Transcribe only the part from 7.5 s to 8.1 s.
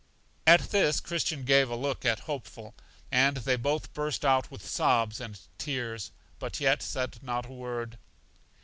word.